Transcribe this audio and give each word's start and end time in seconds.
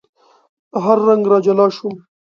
له 0.71 0.77
هر 0.85 0.97
رنګ 1.07 1.23
را 1.31 1.37
جلا 1.45 1.67
شوم 1.75 1.95